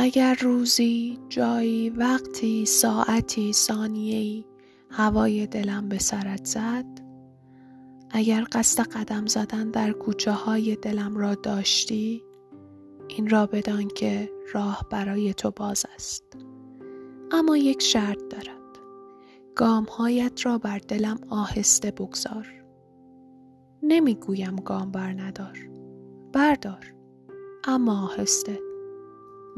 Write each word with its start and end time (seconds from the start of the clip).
اگر 0.00 0.36
روزی 0.40 1.18
جایی 1.28 1.90
وقتی 1.90 2.66
ساعتی 2.66 3.52
ثانیه‌ای 3.52 4.44
هوای 4.90 5.46
دلم 5.46 5.88
به 5.88 5.98
سرت 5.98 6.44
زد 6.44 6.84
اگر 8.10 8.46
قصد 8.52 8.88
قدم 8.88 9.26
زدن 9.26 9.70
در 9.70 9.92
کوچه 9.92 10.32
های 10.32 10.76
دلم 10.76 11.16
را 11.16 11.34
داشتی 11.34 12.22
این 13.08 13.28
را 13.28 13.46
بدان 13.46 13.88
که 13.88 14.30
راه 14.52 14.86
برای 14.90 15.34
تو 15.34 15.50
باز 15.50 15.86
است. 15.94 16.24
اما 17.30 17.56
یک 17.56 17.82
شرط 17.82 18.18
دارد. 18.30 18.78
گامهایت 19.56 20.46
را 20.46 20.58
بر 20.58 20.78
دلم 20.78 21.18
آهسته 21.30 21.90
بگذار. 21.90 22.46
نمی‌گویم 23.82 24.56
گام 24.56 24.90
بر 24.90 25.12
ندار. 25.12 25.58
بردار. 26.32 26.94
اما 27.64 28.04
آهسته. 28.04 28.67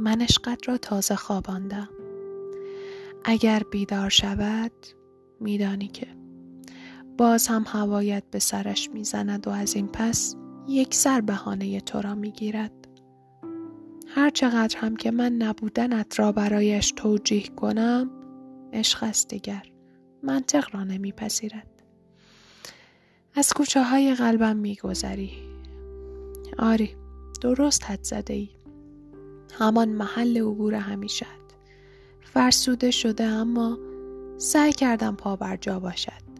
من 0.00 0.20
عشقت 0.20 0.68
را 0.68 0.78
تازه 0.78 1.16
خواباندم. 1.16 1.88
اگر 3.24 3.62
بیدار 3.70 4.08
شود 4.08 4.72
میدانی 5.40 5.88
که. 5.88 6.06
باز 7.18 7.46
هم 7.46 7.64
هوایت 7.66 8.24
به 8.30 8.38
سرش 8.38 8.90
می‌زند 8.90 9.48
و 9.48 9.50
از 9.50 9.74
این 9.74 9.88
پس 9.88 10.36
یک 10.68 10.94
سر 10.94 11.20
بهانه 11.20 11.80
تو 11.80 12.00
را 12.00 12.14
می‌گیرد. 12.14 12.72
هر 14.06 14.30
چقدر 14.30 14.78
هم 14.78 14.96
که 14.96 15.10
من 15.10 15.32
نبودنت 15.32 16.18
را 16.18 16.32
برایش 16.32 16.92
توجیه 16.96 17.48
کنم 17.48 18.10
عشق 18.72 19.02
است 19.02 19.28
دیگر. 19.28 19.62
منطق 20.22 20.74
را 20.74 20.84
نمیپذیرد. 20.84 21.82
از 23.34 23.52
کوچه 23.52 23.82
های 23.82 24.14
قلبم 24.14 24.56
میگذری. 24.56 25.32
آری 26.58 26.96
درست 27.40 27.84
حد 27.84 28.02
زده 28.02 28.34
ای 28.34 28.59
همان 29.58 29.88
محل 29.88 30.38
عبور 30.38 30.74
همیشت 30.74 31.24
فرسوده 32.20 32.90
شده 32.90 33.24
اما 33.24 33.78
سعی 34.38 34.72
کردم 34.72 35.16
پا 35.16 35.36
بر 35.36 35.56
جا 35.56 35.80
باشد. 35.80 36.30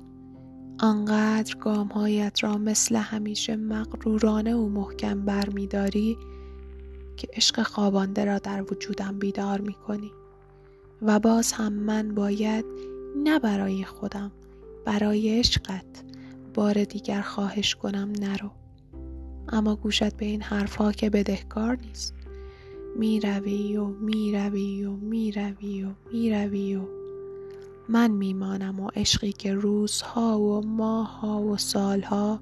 آنقدر 0.81 1.57
گامهایت 1.57 2.45
را 2.45 2.59
مثل 2.59 2.97
همیشه 2.97 3.57
مغرورانه 3.57 4.55
و 4.55 4.69
محکم 4.69 5.25
برمیداری 5.25 6.17
که 7.17 7.29
عشق 7.33 7.63
خوابانده 7.63 8.25
را 8.25 8.39
در 8.39 8.63
وجودم 8.63 9.19
بیدار 9.19 9.61
می 9.61 9.73
کنی. 9.73 10.13
و 11.03 11.19
باز 11.19 11.53
هم 11.53 11.73
من 11.73 12.15
باید 12.15 12.65
نه 13.17 13.39
برای 13.39 13.85
خودم 13.85 14.33
برای 14.85 15.39
عشقت 15.39 16.05
بار 16.55 16.85
دیگر 16.85 17.21
خواهش 17.21 17.75
کنم 17.75 18.13
نرو. 18.21 18.51
اما 19.49 19.77
گوشت 19.77 20.17
به 20.17 20.27
این 20.27 20.43
حرفها 20.43 20.93
که 20.93 21.11
بدهکار 21.11 21.77
نیست. 21.77 22.15
می‌روی 23.01 23.77
و 23.77 23.87
می‌روی 23.87 24.85
و 24.85 24.91
می‌روی 24.91 25.83
و 25.83 25.89
می‌روی 26.13 26.77
و. 26.77 26.81
من 27.89 28.11
میمانم 28.11 28.81
و 28.81 28.91
عشقی 28.97 29.33
که 29.33 29.55
روزها 29.55 30.41
و 30.41 30.67
ماهها 30.67 31.43
و 31.43 31.57
سالها 31.57 32.41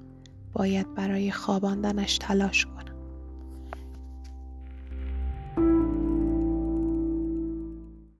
باید 0.53 0.95
برای 0.95 1.31
خواباندنش 1.31 2.17
تلاش 2.17 2.65
کنم. 2.65 2.88